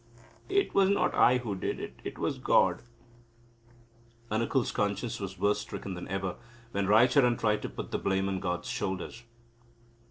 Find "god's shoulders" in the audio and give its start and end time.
8.39-9.21